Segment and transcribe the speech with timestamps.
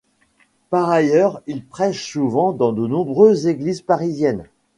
[0.71, 4.45] Par ailleurs il prêche souvent dans de nombreuses églises parisiennes.